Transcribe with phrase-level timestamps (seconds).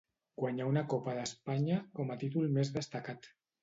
[0.43, 3.35] Guanyà una copa d'Espanya, com a títol més destacat.